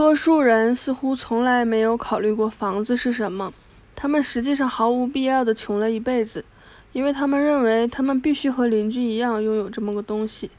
[0.00, 3.52] 多数人似乎从来没有考虑过房子是什么，
[3.94, 6.42] 他们实际上毫无必要的穷了一辈子，
[6.94, 10.50] 因为他们认为他们必须和邻居一样拥有这么个东西。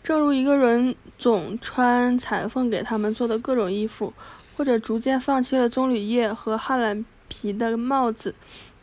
[0.00, 4.12] 正如一个人总穿裁缝给他们做的各种衣服，
[4.56, 8.32] 或者逐渐放弃了棕榈叶和旱蓝皮的帽子，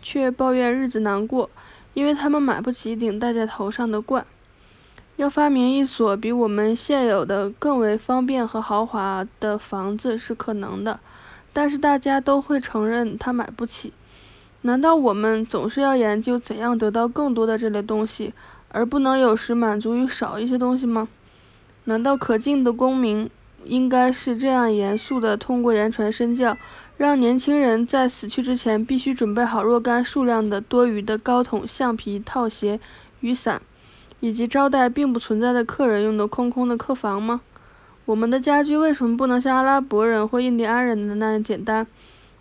[0.02, 1.50] 却抱怨日子难过，
[1.94, 4.26] 因为他们买不起一顶戴在头上的冠。
[5.18, 11.00] 要发明一所比我们现有的更为方便和豪华的房子是可能的，
[11.54, 13.94] 但是大家都会承认他买不起。
[14.62, 18.34] 难道我们总是要研究怎样得到更多的这类东西？
[18.70, 21.08] 而不能有时满足于少一些东西吗？
[21.84, 23.30] 难道可敬的公民
[23.66, 26.58] 应该是这样严肃的通过言传身教，
[26.96, 32.80] 让年轻人在死去之前必须准备好若干数量的多余的高筒橡皮套鞋、
[33.20, 33.62] 雨伞，
[34.22, 37.42] 以及招待并不存在的客人用的空空的客房吗？
[38.06, 41.86] 我们的家具为什么不能像阿拉伯人或印第安人的那样简单？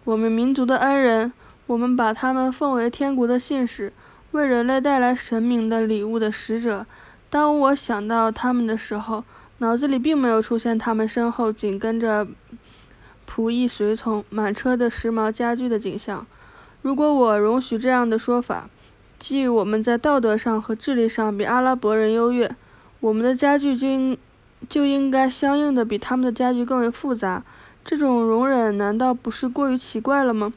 [0.04, 1.32] 我们民族的恩人，
[1.66, 3.92] 我们把他们奉为天国的信使。
[4.32, 6.87] 为人类带来神明的礼物的使者，
[7.28, 9.24] 当我想到他们的时候，
[9.59, 12.26] 脑子里并没有出现他们身后紧跟着
[13.28, 16.24] 仆役随从、满车的时髦家具的景象。
[16.82, 18.70] 如果我容许这样的说法，
[19.21, 22.51] 即我们在道德上和智力上比阿拉伯人优越，
[22.99, 24.18] 我们的家具就应
[24.68, 27.45] 就应该相应的比他们的家具更为复杂。
[27.85, 30.52] 这种容忍难道不是过于奇怪了吗？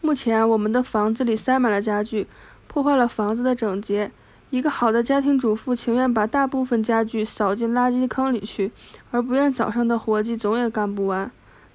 [0.00, 2.28] 目前我们的房子里塞满了家具。
[2.66, 4.10] 破坏了房子的整洁。
[4.50, 8.72] 一个好的家庭主妇情愿把大部分家具扫进垃圾坑里去，
[9.12, 11.30] 而不愿早上的活计总也干不完。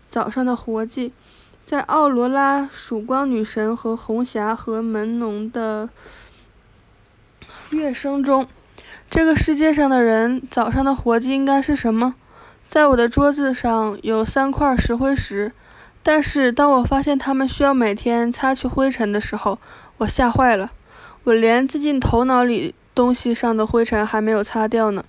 [0.09, 1.13] 早上的活计，
[1.69, 5.87] 在奥罗拉、曙光女神和红霞和门农的
[7.69, 8.47] 乐声中，
[9.07, 12.15] 这个世界上的人早上的活计应该是什么？
[12.67, 15.51] 在我的桌子上有三块石灰石，
[16.01, 19.59] 但是当我发现他们需要每天擦去灰尘的时候，
[19.99, 20.71] 我吓坏了。
[21.25, 25.05] 我连自己头脑里东西上的灰尘还没有擦掉呢，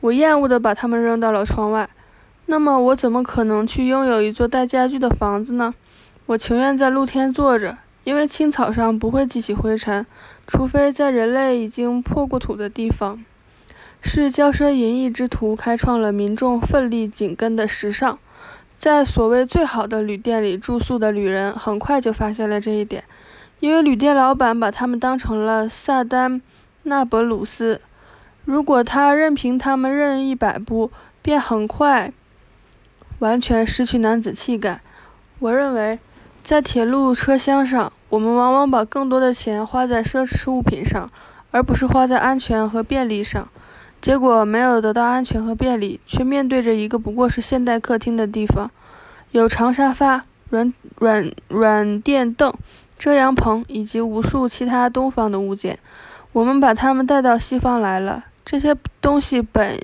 [0.00, 1.88] 我厌恶地把它们扔到了窗外。
[2.46, 5.72] 那么我怎么可能去拥有一座带家具的房子呢？
[6.30, 10.06] 我情愿在露天坐着，因为青草上不会激起灰尘，
[10.46, 13.24] 除非在人类已经破过土的地方。
[14.00, 18.16] 是骄奢淫逸之徒开创了民众奋力紧跟的时尚，
[18.76, 23.02] 在所谓最好的旅店里住宿的旅人很快就发现了这一点。
[23.58, 26.34] 因为旅店老板把他们当成了萨丹·
[26.84, 27.80] 纳伯鲁斯，
[28.44, 30.92] 如果他任凭他们任意摆布，
[31.22, 32.12] 便很快
[33.18, 34.80] 完全失去男子气概。
[35.40, 35.98] 我认为，
[36.42, 41.10] 在铁路车厢上，我们往往把更多的钱花在奢侈物品上，
[41.50, 43.48] 而不是花在安全和便利上。
[44.00, 48.70] 结果没有得到安全和便利，却面对着一个不过是现代客厅的地方，
[49.30, 52.52] 有长沙发、软软软垫凳。
[52.98, 55.78] 遮阳棚以及无数其他东方的物件，
[56.32, 58.24] 我们把它们带到西方来了。
[58.44, 59.80] 这些东西本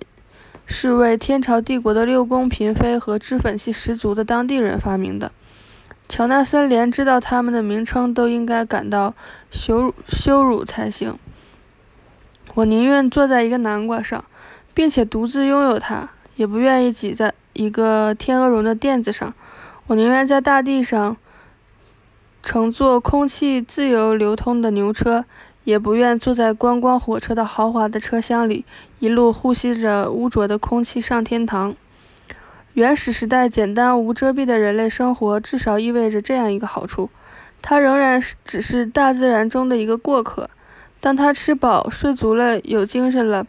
[0.66, 5.32] 是为天朝帝国的六宫嫔妃和脂粉气十足的当地人发明的。
[6.08, 9.14] 乔纳森连知道他们的名称都应该感到
[9.50, 11.18] 羞羞辱才行。
[12.54, 14.24] 我宁愿坐在一个南瓜上，
[14.72, 19.34] 并且独自拥有它，也不愿意挤在一个天鹅绒的垫子上。
[19.88, 21.16] 我宁愿在大地上。
[22.42, 25.24] 乘坐空气自由流通的牛车，
[25.64, 28.64] 也不愿坐在观光火车的豪华的车厢里，
[29.00, 31.74] 一路呼吸着污浊的空气上天堂。
[32.76, 37.08] 原始时代简单无遮蔽的人类生活，至少意味着这样一个好处：
[37.62, 40.50] 他仍然是只是大自然中的一个过客。
[41.00, 43.46] 当他吃饱、睡足了、有精神了，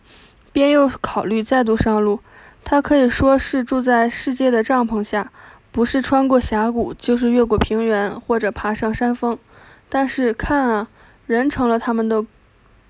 [0.53, 2.21] 便又考虑再度上路。
[2.63, 5.29] 他可以说是住在世界的帐篷下。
[5.73, 9.37] 不是穿过峡谷，就是越过平原，或者爬上山峰。
[9.89, 10.87] 但是看啊，
[11.25, 12.25] 人成了他们的，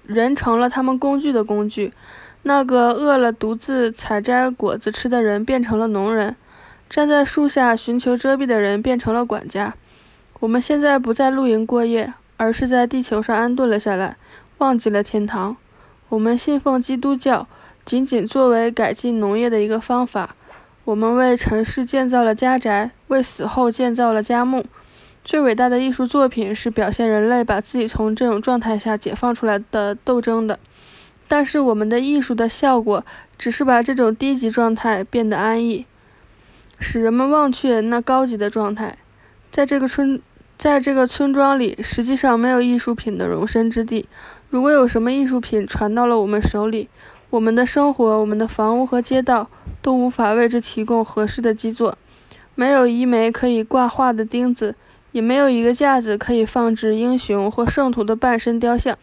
[0.05, 1.93] 人成了他们工具的工具。
[2.47, 6.33] 那个饿了独自采摘果子吃的人变成了农人，
[6.89, 9.73] 站在树下寻求遮蔽的人变成了管家。
[10.39, 14.15] 我们现在不在露营过夜，而是在地球上安顿了下来，
[14.59, 15.57] 忘记了天堂。
[16.07, 17.45] 我们信奉基督教，
[17.83, 20.33] 仅仅作为改进农业的一个方法。
[20.85, 24.65] 我们为城市建造了家宅，为死后建造了家墓。
[25.25, 30.57] 最伟大的艺术作品是表现人类把自己从这种状态下解放出来的斗争的。
[31.27, 33.05] 但是，我们的艺术的效果
[33.37, 35.85] 只是把这种低级状态变得安逸，
[36.79, 38.97] 使人们忘却那高级的状态。
[39.51, 40.21] 在这个村，
[40.57, 44.07] 在这个村庄里，实际上没有艺术品的容身之地。
[44.49, 46.87] 如果有什么艺术品传到了我们手里，
[47.29, 49.49] 我们的生活、我们的房屋和街道
[49.81, 51.97] 都无法为之提供合适的基座。
[52.55, 54.75] 没有一枚可以挂画的钉子，
[55.11, 58.97] 也没有一个架子可以放置英雄或圣徒的半身雕像。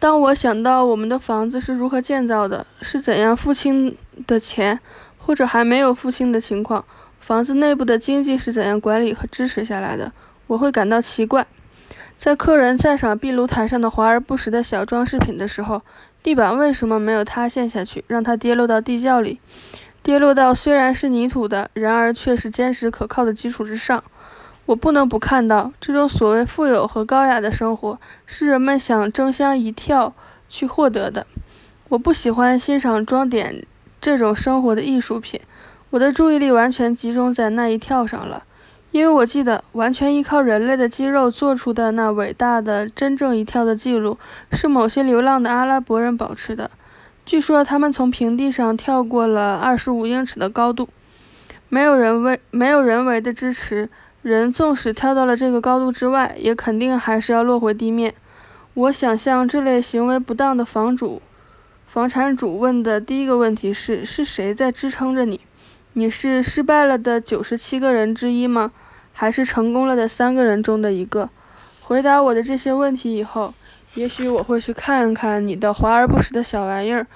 [0.00, 3.94] 当我想到我们的房子是如何建造的，是怎样付清
[4.26, 4.80] 的钱，
[5.18, 6.82] 或者还没有付清的情况，
[7.20, 10.10] 房子内部的经济是怎样管理和支持下来的，
[10.46, 11.46] 我会感到奇怪。
[12.16, 15.82] 在客人赞赏壁炉台上的华而不实的小装饰品的时候，
[16.22, 19.38] 地板为什么没有塌陷下去，让它跌落到地窖里，
[20.02, 24.02] 跌落到虽然是泥土的，然而却是坚实可靠的基础之上？
[24.70, 30.14] 我不能不看到，这种所谓富有和高雅的生活，是人们想争相一跳
[30.48, 31.26] 去获得的。
[31.88, 33.66] 我不喜欢欣赏装点
[34.00, 35.40] 这种生活的艺术品，
[35.90, 38.44] 我的注意力完全集中在那一跳上了。
[38.92, 44.18] 因为我记得，完全依靠人类的肌肉做出的那伟大的真正一跳的记录，
[44.52, 46.70] 是某些流浪的阿拉伯人保持的。
[47.26, 50.88] 据说他们从平地上跳过了二十五英尺的高度，
[51.68, 53.88] 没有人为没有人为的支持，
[54.22, 58.14] 人纵使跳到了这个高度之外，也肯定还是要落回地面。
[58.74, 61.22] 我想象这类行为不当的房主、
[61.86, 65.40] 房产主问的第一个问题是：是谁在支撑着你？
[65.94, 68.72] 你是失败了的九十七个人之一吗？
[69.12, 71.30] 还是成功了的三个人中的一个？
[71.80, 73.52] 回答我的这些问题以后，
[73.94, 77.06] 也许我会去看看你的华而不实的小玩意儿，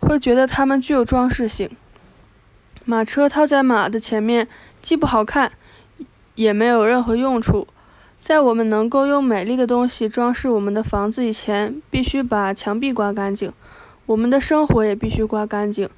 [0.00, 1.68] 会觉得它们具有装饰性。
[2.84, 4.48] 马车套在马的前面，
[4.80, 5.52] 既不好看，
[6.34, 7.66] 也没有任何用处。
[8.20, 13.52] 在我们能够用美丽的东西装饰我们的房子以前，必须把墙壁刮干净，
[14.06, 15.90] 我们的生活也必须刮干净。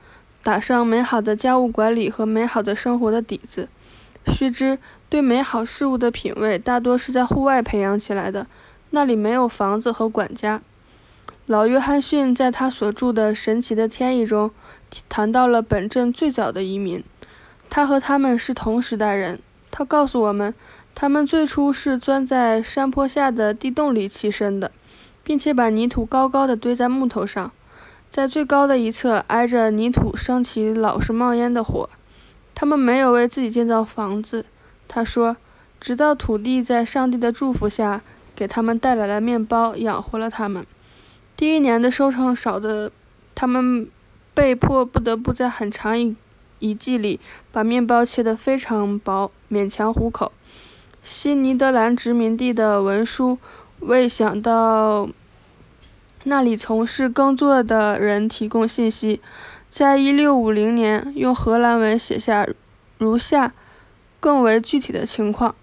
[0.42, 3.68] 打上美好的家务管理和美好的生活的底子。
[4.26, 4.78] 须知，
[5.10, 8.46] 对美好事物的品味大多是在户外培养起来的，
[8.90, 10.62] 那里没有房子和管家。
[11.46, 14.50] 老约翰逊在他所著的《神奇的天意》中
[15.10, 17.04] 谈到了本镇最早的移民，
[17.68, 19.40] 他和他们是同时代人。
[19.76, 20.54] 他告诉我们，
[20.94, 24.70] 他们最初是钻在山坡下的地洞里栖身的，
[25.24, 27.50] 并且把泥土高高的堆在木头上。
[28.08, 31.90] 在最高的一侧，挨着泥土升起老是冒烟的火。
[32.54, 34.46] 他们没有为自己建造房子，
[34.86, 35.36] 他说，
[35.80, 38.00] 直到土地在上帝的祝福下
[38.36, 40.64] 给他们带来了面包，养活了他们。
[41.36, 42.92] 第一年的收成少的，
[43.34, 43.90] 他们
[44.32, 46.14] 被迫不得不在很长一
[46.58, 47.20] 一季里
[47.52, 50.32] 把面包切得非常薄，勉强糊口。
[51.02, 53.38] 新尼德兰殖民地的文书
[53.80, 55.08] 未想到。
[56.26, 59.20] 那里从事耕作的人提供信息，
[59.68, 62.48] 在一六五零年用荷兰文写下
[62.96, 63.52] 如下
[64.20, 65.54] 更为具体的情况：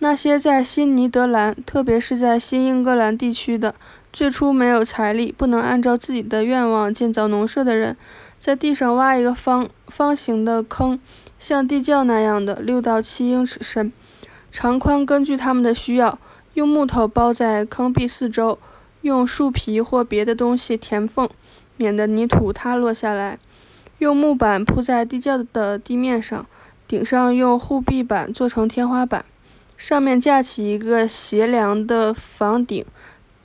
[0.00, 3.74] 那些在新尼德兰，特别是在新英格兰地区的
[4.12, 7.96] 最初没有财力、不能按照自己的愿望建造农舍的人，
[8.40, 10.98] 在地上挖一个方方形的坑，
[11.38, 13.92] 像地窖那样的六到七英尺深，
[14.50, 16.18] 长宽根据他们的需要，
[16.54, 18.58] 用木头包在坑壁四周。
[19.02, 21.26] 用树皮或别的东西填缝，
[21.78, 23.38] 免得泥土塌落下来。
[23.96, 26.44] 用木板铺在地窖的地面上，
[26.86, 29.24] 顶上用护壁板做成天花板，
[29.78, 32.84] 上面架起一个斜梁的房顶，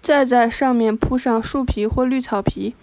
[0.01, 2.75] 再在上面铺上树皮或绿草皮。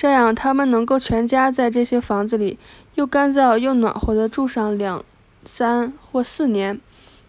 [0.00, 2.58] 这样，他们能够全家在这些房子里
[2.94, 5.04] 又干燥又暖和地住上两、
[5.44, 6.80] 三或四年。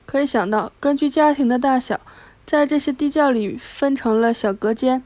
[0.05, 1.99] 可以想到，根据家庭的大小。
[2.45, 5.03] 在这些地窖里分成了小隔间。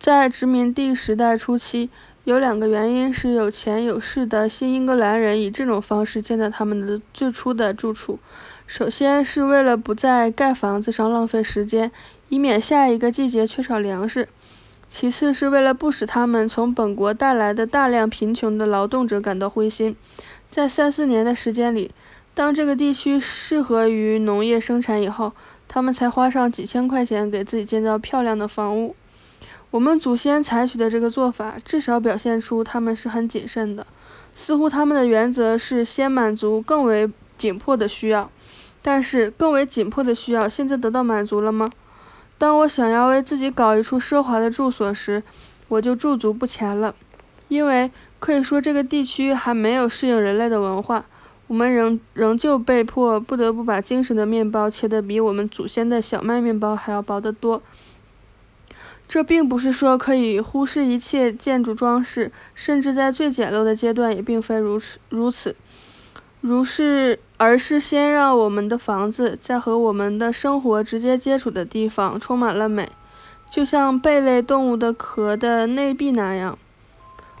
[0.00, 1.90] 在殖民地时代初期，
[2.24, 8.18] 有两个原因使有钱有势的新英格兰人以这种方式建造他们的最初的住处。
[8.66, 11.92] 首先是为了不在盖房子上浪费时间，
[12.30, 14.24] 以免下一个季节缺少粮食；
[14.88, 19.94] 其次是为了不使他们从本国带来的大量贫穷的劳动者感到灰心。
[20.48, 21.90] 在三四年的时间里，
[22.34, 25.32] 当这个地区适合于农业生产以后，
[25.68, 28.94] 他们才花上几千块钱给自己建造漂亮的房屋。
[29.72, 33.86] 我们祖先采取的这个做法，至少表现出他们是很谨慎的。
[34.34, 38.30] 似乎他们的原则是先满足更为紧迫的需要。
[38.80, 41.70] 但是，更为紧迫的需要现在得到满足了吗？
[42.38, 45.22] 当我想要为自己搞一处奢华的住所时，
[45.68, 46.94] 我就驻足不前了，
[47.48, 51.04] 因为可以说这个地区还没有适应人类的文化。
[51.48, 57.62] 我们仍仍旧被迫不得不把精神的面包切得比我们祖先的小麦面包还要薄得多。
[59.08, 64.98] 这并不是说可以忽视一切建筑装饰，甚至在最简陋的阶段也并非如此。
[65.08, 65.54] 如此，
[66.46, 72.88] 如是，而是先让我们的房子在和我们的生活直接接触的地方充满了美，
[73.50, 76.56] 就像贝类动物的壳的内壁那样，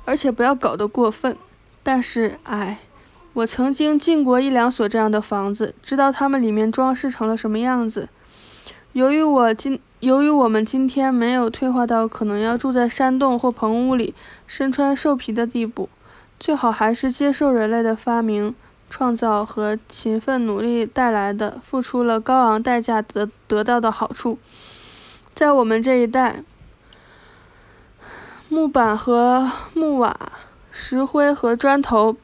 [0.04, 1.36] 而且不要搞得过分。
[1.84, 2.78] 但是，唉。
[3.34, 8.08] 我曾经进过一两所这样的房子，知道它们里面装饰成了什么样子。
[8.94, 14.14] 由于我今由于我们今天没有退化到可能要住在山洞或棚屋里、
[14.46, 15.90] 身穿兽皮的地步，
[16.40, 18.54] 最好还是接受人类的发明、
[18.96, 24.38] 创造和勤奋努力带来的、付出了高昂代价得得到的好处。
[25.34, 26.42] 在我们这一代，
[28.48, 30.32] 木板和木瓦、
[30.70, 32.16] 石灰和砖头，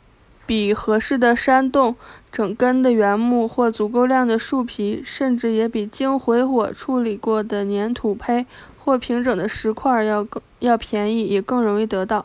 [0.47, 1.95] 比合适的山洞。
[2.31, 8.47] 整根的原木或足够量的树皮，甚至也比经回火处理过的粘土坯
[8.83, 12.25] 或平整的石块要更要便宜，也更容易得到。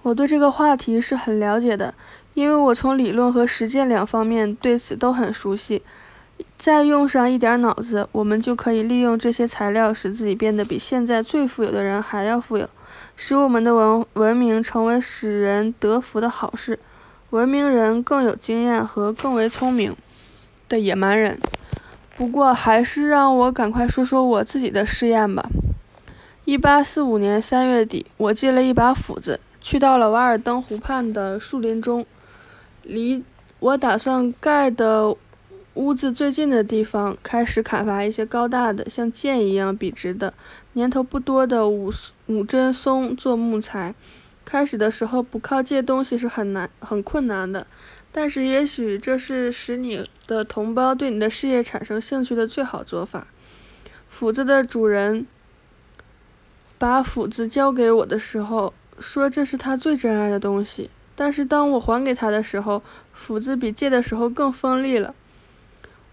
[0.00, 1.92] 我对这个话题是很了解的，
[2.34, 5.82] 因为我从理论和实践两方面对此都很熟悉。
[6.56, 12.68] 再用上一点脑子，我们就可以利用这些材料，使自己变得比现在最富有的人还要富有，
[13.16, 16.78] 使我们的文文明成为使人得福的好事。
[17.30, 19.96] 文明人更有经验和更为聪明
[20.68, 21.38] 的野蛮人。
[22.16, 25.48] 不过，还是让我赶快说说我自己的试验吧。
[26.44, 32.04] 一八四五年三月底，我借了一把斧子，去到了瓦尔登湖畔的树林中，
[32.82, 33.22] 离
[33.58, 35.16] 我打算盖的
[35.74, 40.34] 屋子最近的地方，开始砍伐一些高大的、像剑一样笔直的、
[40.74, 41.90] 年头不多的五
[42.26, 43.94] 五针松做木材。
[44.44, 47.66] 开始的时候不靠借东西是很难、很困难的，
[48.10, 53.26] 但是也许这是使你的同胞对你的事业产生兴趣的最好做法。
[54.08, 55.26] 斧子的主人
[56.76, 60.90] 把斧子交给我的时候，说这是他最珍爱的东西。
[61.14, 65.14] 但是当我还给他的时候，斧子比借的时候更锋利了。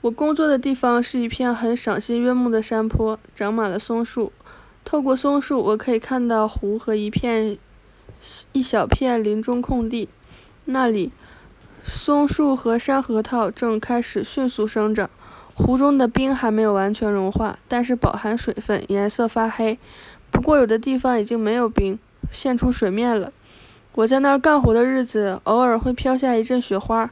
[0.02, 4.32] 我工作的地方是一片很赏心悦目的山坡，长满了松树。
[4.86, 7.58] 透过松树，我可以看到湖和一片。
[8.52, 10.10] 一小片林中空地，
[10.66, 11.14] 那里
[11.86, 15.10] 松树和山核桃正开始迅速生长。
[15.54, 19.80] 湖中的冰还没有完全融化，但是饱含水分，颜色发黑。
[20.32, 21.98] 不过有的地方已经没有冰，
[22.30, 23.32] 现出水面了。
[24.00, 27.10] 我在那儿干活的日子，偶尔会飘下一阵雪花。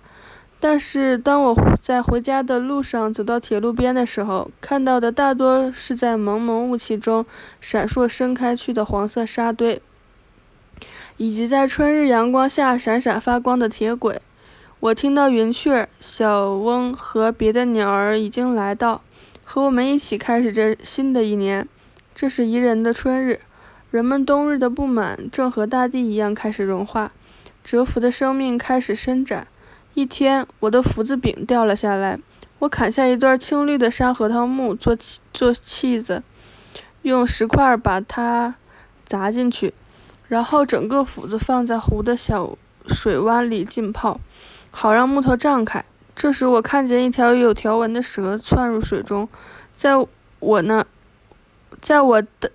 [0.58, 7.26] 但是当我在回家的路上走到铁路边的时候，看到的大多是在蒙蒙雾气中
[7.60, 9.82] 闪烁伸开去的黄色沙堆。
[11.18, 14.22] 以及在春日阳光下闪闪发光的铁轨，
[14.80, 19.02] 我听到云雀、小翁和别的鸟儿已经来到，
[19.44, 21.68] 和我们一起开始这新的一年。
[22.16, 23.42] 这是宜人的春日，
[23.90, 27.12] 人们冬日的不满正和大地一样开始融化，
[27.64, 29.48] 蛰伏的生命开始伸展。
[29.94, 32.20] 一天，我的斧子柄掉了下来，
[32.60, 34.96] 我砍下一段青绿的山核桃木做
[35.34, 36.22] 做器子，
[37.04, 38.56] 用石块把它
[39.06, 39.74] 砸进去。
[40.28, 44.20] 然后整个斧子放在湖的小水湾里浸泡，
[44.70, 45.86] 好让木头胀开。
[46.14, 49.30] 这时我看见一条有条纹的蛇窜入水中，
[49.74, 49.94] 在
[50.40, 50.86] 我那，
[51.82, 52.52] 在我的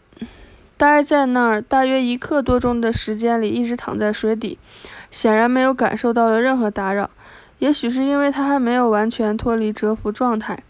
[0.82, 4.58] 待在那儿大约一刻多钟的时间里，一直躺在水底，
[5.12, 7.08] 显然没有感受到了任何打扰。
[7.60, 10.60] 也许是因为它还没有完全脱离蛰伏状态。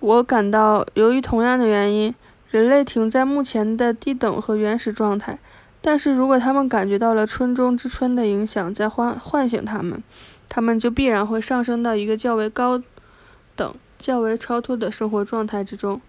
[0.00, 2.12] 我感到，由于同样的原因，
[2.50, 5.38] 人类停在目前的低等和原始状态。
[5.80, 10.02] 但是如果他们感觉到了春中之春的影响在唤唤醒他们，
[10.48, 12.82] 他们就必然会上升到一个较为高
[13.54, 16.00] 等、较为超脱的生活状态之中。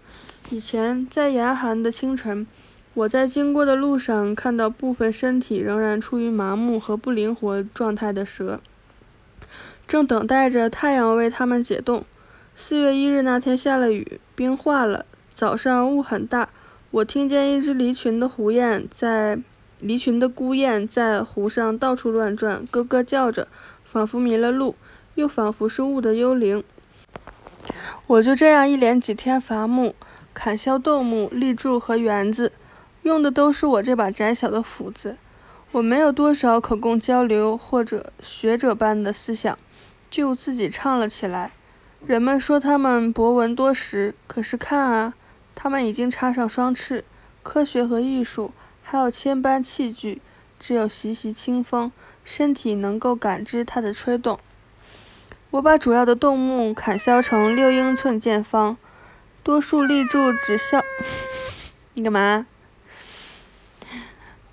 [0.50, 2.44] 以前在严寒的清晨，
[2.98, 8.60] 我在经过的路上看到部分身体仍然处于麻木和不灵活状态的蛇，
[9.86, 12.04] 正等待着太阳为它们解冻。
[12.56, 16.48] 四月一日那天下了雨，冰化了，早上雾很大。
[16.90, 19.38] 我听见一只离群的湖雁在。
[19.78, 23.46] 离群的孤雁在湖上到处乱转，咯咯叫着，
[23.84, 24.74] 仿佛迷了路，
[25.14, 26.64] 又仿佛是雾的幽灵。
[28.08, 29.94] 我就这样一连几天伐木、
[30.34, 32.50] 砍削豆木、立柱和园子，
[33.08, 35.16] 用的都是我这把窄小的斧子。
[35.72, 39.58] 我没有多少可供交流或者学者般的思想，
[40.10, 41.50] 就自己唱了起来。
[42.06, 45.14] 人们说他们博闻多识，可是看啊，
[45.54, 47.04] 他们已经插上双翅，
[47.42, 48.52] 科学和艺术。
[48.82, 50.22] 还有千般器具，
[50.58, 51.92] 只有习习清风，
[52.24, 54.38] 身体能够感知它的吹动。
[55.50, 58.78] 我把主要的动木砍削成六英寸见方，
[59.42, 60.82] 多数立柱只削。
[61.94, 62.46] 你干嘛？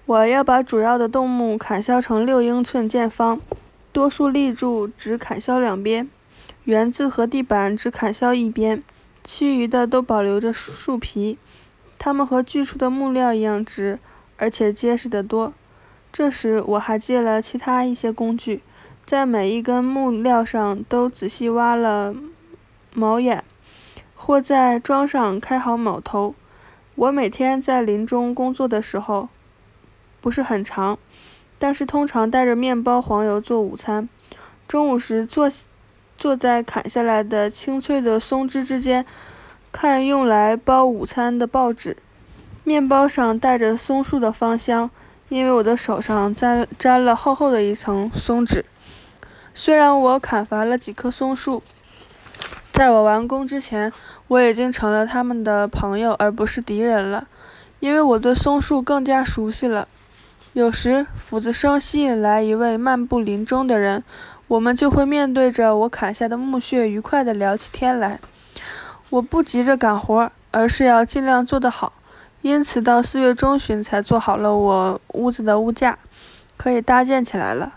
[0.06, 3.40] 我要把主要的动木砍削成六英寸见方，
[3.92, 6.10] 多数立柱只砍削两边，
[6.64, 8.84] 园子和地板只砍削一边，
[9.24, 11.38] 其余的都保留着树皮。
[11.98, 14.00] 它们和锯出的木料一样直。
[14.38, 15.54] 而且结实得多。
[16.12, 18.62] 这时我还借了其他一些工具，
[19.06, 22.14] 在每一根木料上都仔细挖了
[22.94, 23.46] 锚眼，
[24.14, 26.36] 或在桩上开好卯头。
[26.96, 29.30] 我每天在林中工作的时候
[30.26, 30.98] 不是很长，
[31.60, 34.10] 但是通常带着面包、黄油做午餐。
[34.68, 35.48] 中午时坐
[36.18, 39.06] 坐在砍下来的青翠的松枝之间，
[39.72, 41.98] 看用来包午餐的报纸。
[42.64, 44.90] 面包上带着松树的芳香，
[45.30, 48.66] 因为我的手上沾沾了厚厚的一层松脂。
[49.54, 51.62] 虽然我砍伐了几棵松树，
[52.72, 53.94] 在我完工之前，
[54.28, 57.28] 我已经成了他们的朋友，而不是敌人了，
[57.80, 59.88] 因为我对松树更加熟悉了。
[60.56, 64.02] 有时斧子声吸引来一位漫步林中的人，
[64.48, 68.18] 我们就会面对着我砍下的木屑，愉快地聊起天来。
[69.10, 71.92] 我不急着赶活，而是要尽量做得好。
[72.42, 76.00] 因此，到四月中旬才做好了我屋子的屋架，
[76.56, 77.74] 可以搭建起来了。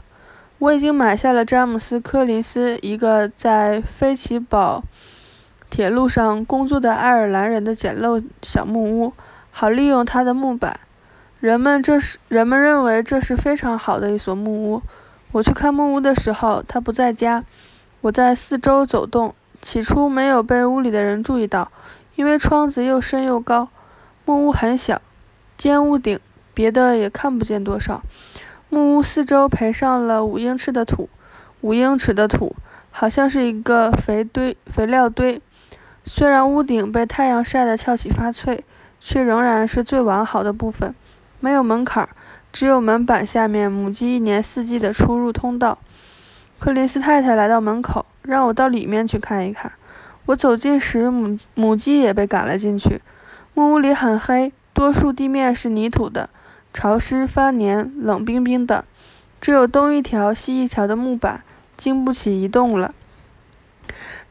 [0.60, 4.84] 我已经买下了詹姆斯·柯林斯一个在菲奇堡
[5.68, 9.12] 铁路上工作的爱尔兰人的简陋小木屋，
[9.50, 10.78] 好利用他的木板。
[11.40, 14.82] 人们这是人们认为这是非常好的一所木屋。
[15.30, 17.44] 我去看木屋的时候，他不在家。
[18.00, 21.70] 我在四周走动，起初没有被屋里的人注意到，
[22.16, 23.68] 因为窗子又深又高。
[24.24, 25.00] 木屋很小，
[25.56, 26.18] 尖屋顶，
[26.54, 28.02] 别的也看不见多少。
[28.68, 31.08] 木屋四周培上了五英尺的土，
[31.60, 32.56] 五英尺的土，
[32.90, 35.40] 好像是一个肥堆、肥料堆。
[36.04, 38.64] 虽然屋顶被太阳晒得翘起发脆，
[39.00, 40.92] 却仍然是最完好的部分。
[41.40, 42.08] 没有门槛，
[42.52, 45.78] 只有门板下面母鸡一年四季的出入通道。
[46.58, 49.72] 克林斯太太来到门口，让我到里面去看一看。
[50.26, 53.00] 我走近时，母母鸡也被赶了进去。
[53.54, 56.28] 木屋里很黑，多数地面是泥土的，
[56.72, 58.84] 潮湿发黏，冷冰冰的。
[59.40, 61.42] 只有东一条西一条的木板
[61.76, 62.92] 经不起移动了。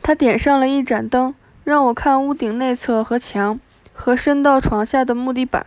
[0.03, 1.33] 他点上了一盏灯，
[1.63, 3.59] 让我看屋顶内侧和墙，
[3.93, 5.65] 和伸到床下的木地板，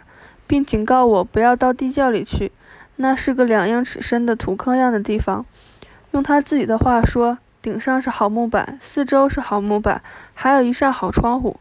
[0.50, 2.50] 并警告我不要到地窖里去，
[2.96, 5.46] 那是个两英尺深的土坑样的地方。
[6.10, 10.02] 用他自己的话说，顶上是好木板，四周是好木板，
[10.34, 11.56] 还有一扇好窗户。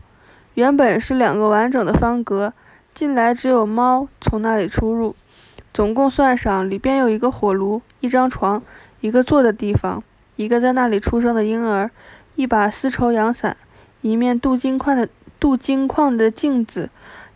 [0.56, 2.52] 原本是两个完整的方格，
[2.96, 5.16] 进来只有猫从那里出入。
[5.72, 8.60] 总共算上，里边有一个火炉、一张床、
[9.02, 10.02] 一个坐的地方、
[10.36, 11.92] 一个在那里出生的婴儿、
[12.34, 13.56] 一把丝绸阳伞、
[14.02, 15.08] 一面镀金矿的
[15.40, 16.90] 镀金矿的镜子、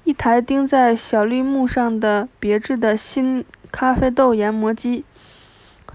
[0.04, 5.06] 一台钉在小绿木上的别致的新咖啡豆研磨机。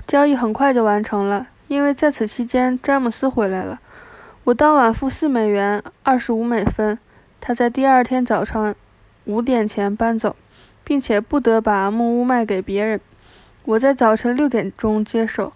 [0.07, 3.79] 交易很快就完成了，因为在此期间詹姆斯回来了。
[4.45, 6.99] 我当晚付四美元二十五美分。
[7.41, 8.75] 他在第二天早上
[9.27, 10.35] 五点前搬走，
[10.83, 13.01] 并且不得把木屋卖给别人。
[13.65, 15.53] 我在早晨六点钟接手。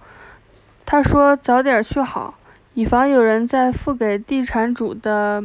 [0.85, 2.35] 他说：“早点去好，
[2.75, 5.43] 以防有人在付给地产主的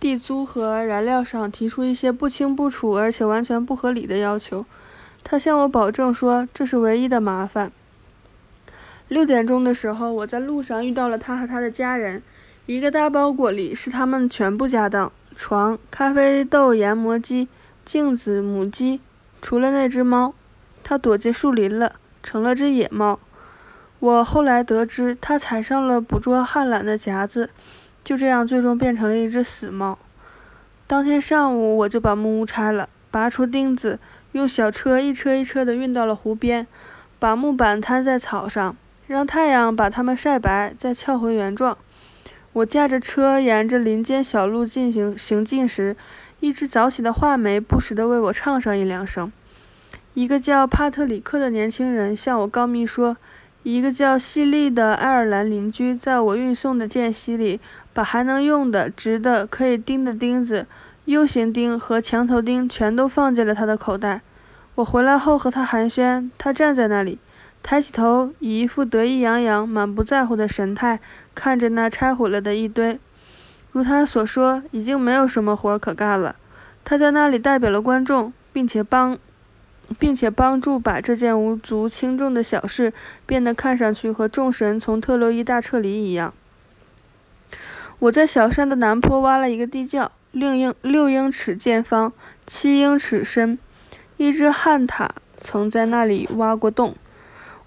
[0.00, 4.64] 地租和燃料上提出一些不清不楚而且完全不合理的要求。”
[5.22, 7.70] 他向我保证说：“这是唯一的麻烦。”
[9.08, 12.22] 六点钟的时候，我在路上遇到了他和他的家人。
[12.66, 15.12] 一个大包裹里是他们全部家当。
[15.36, 17.48] 床、咖啡豆研磨机、
[17.84, 19.00] 镜子、母鸡，
[19.42, 20.34] 除了那只猫，
[20.84, 23.18] 它躲进树林了，成了只野猫。
[23.98, 27.50] 我后来得知，它踩上了捕捉旱獭的夹子，
[28.02, 29.98] 就这样最终变成了一只死猫。
[30.86, 33.98] 当天上午，我就把木屋拆了，拔出钉子，
[34.32, 36.66] 用小车一车一车地运到了湖边，
[37.18, 41.78] 把木板摊在草上，让太阳把它们晒白，再翘回原状。
[42.52, 45.96] 我驾着车沿着林间小路进行行进时，
[46.40, 49.30] 一只早起的画眉不时地为我唱上一两声。
[50.14, 53.16] 一个叫帕特里克的年轻人向我告密说，
[53.62, 57.60] 一个叫西利的爱尔兰邻居在我运送的间隙里，
[57.92, 60.66] 把还能用的、直的、可以钉的钉子、
[61.06, 64.22] U 型钉和墙头钉全都放进了他的口袋。
[64.76, 67.18] 我回来后和他寒暄，他站在那里。
[67.62, 70.98] 抬起头，以一副得意洋洋、满不在乎的神态
[71.34, 72.98] 看着那拆毁了的一堆。
[73.72, 76.36] 如他所说，已经没有什么活可干了。
[76.84, 79.18] 他在那里代表了观众，并且帮，
[79.98, 82.94] 并且帮助把这件无足轻重的小事
[83.26, 86.32] 变得看上去和众神从特洛伊大撤离一样。
[88.00, 92.10] 我在小山的南坡挖了一个地窖，六英六英尺见方，
[92.46, 93.58] 七英尺深。
[94.16, 96.96] 一只旱獭曾在那里挖过洞。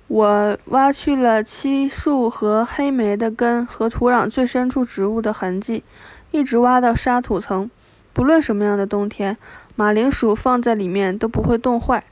[0.07, 5.83] 我挖去了漆树和黑莓的根和土壤最深处植物的痕迹，
[6.31, 7.69] 一直挖到沙土层。
[8.11, 9.37] 不论什么样的冬天，
[9.75, 12.03] 马铃薯放在里面都不会冻坏。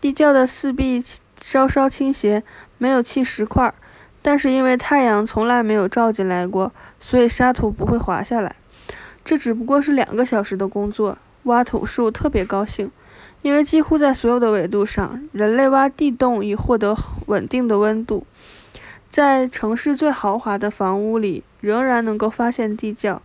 [0.00, 1.04] 地窖的四壁
[1.42, 2.42] 稍稍倾斜，
[2.78, 3.74] 没有砌石块，
[4.22, 6.72] 但是因为太阳从来没有照进来过，
[7.08, 8.54] 所以沙土不会滑下来。
[9.24, 12.90] 这只不过是两个小时的工作，挖土术特别高兴，
[13.40, 16.94] 因为几乎在所有的纬度上，人类挖地洞以获得
[17.24, 18.26] 稳定的温度。
[19.08, 23.22] 在城市最豪华的房屋里，仍然能够发现地窖。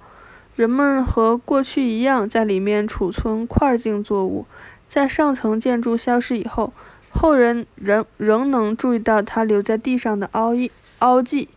[0.55, 4.45] 人们和过去一样，在里面储存块茎作物。
[4.87, 6.71] 在上层建筑消失以后，
[7.11, 11.49] 后人仍仍能注意到它留在地上的凹印凹迹。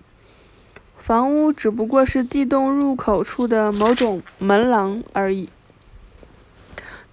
[1.07, 5.49] 房屋只不过是地洞入口处的某种门廊而已。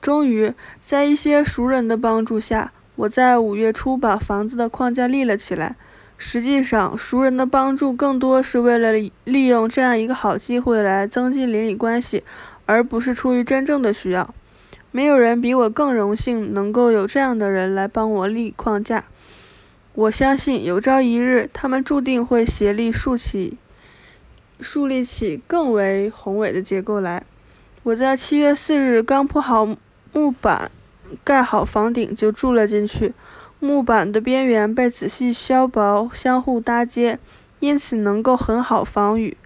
[0.02, 0.52] 终于，
[0.82, 5.76] 在一些熟人的帮助下，我在五月初把房子的框架立了起来。
[6.18, 8.94] 实际上，熟人的帮助更多是为了
[9.26, 12.24] 利用这样一个好机会来增进邻里关系，
[12.66, 14.34] 而不是出于真正的需要。
[14.90, 19.04] 没有人比我更荣幸能够有这样的人来帮我立框架。
[19.94, 23.60] 我相信有朝一日，他们注定会协力竖起、
[24.60, 27.24] 树立起更为宏伟的结构来。
[27.84, 29.68] 我在七月四日刚铺好
[30.14, 30.72] 木板、
[31.24, 33.14] 盖好房顶，就住了进去。
[33.60, 37.20] 木板的边缘被仔细削薄，相互搭接，
[37.60, 39.38] 因此能够很好防雨。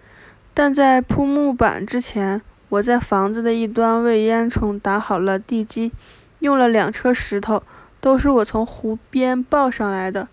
[0.53, 5.91] 但在铺木板之前，我在房子的一端为烟囱打好了地基，
[6.39, 7.61] 用了两车石头，
[7.99, 10.27] 都是我从湖边抱上来的。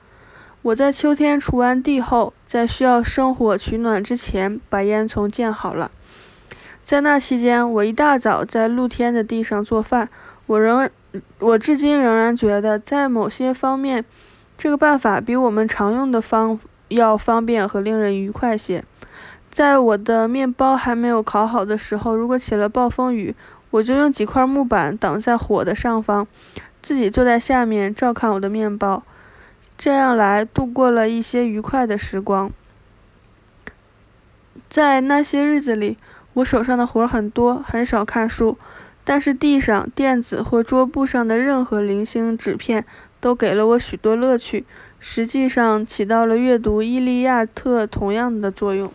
[0.63, 5.91] 我在秋天锄完地后，在需要生火取暖之前，把烟囱建好了。
[6.85, 10.09] 在那期间，我一大早在露天的地上做饭。
[10.47, 10.89] 我仍。
[11.41, 14.05] 我至今仍然觉得，在某些方面，
[14.57, 18.85] 这个办法比我们常用的方要方便和令人愉快些。
[19.51, 23.35] 在我的面包还没有烤好的时候，如果起了暴风雨，
[23.71, 26.25] 我就用几块木板挡在火的上方，
[26.81, 29.03] 自己坐在下面照看我的面包。
[29.85, 32.51] 这样来度过了一些愉快的时光。
[34.71, 35.99] 在那些日子里，
[36.33, 38.57] 我手上的活很多，很少看书。
[39.05, 42.87] 但是地上、垫子或桌布上的任何零星纸片
[43.21, 44.65] 都给了我许多乐趣，
[44.99, 48.91] 实际上起到了阅读《伊利亚特》同样的作用。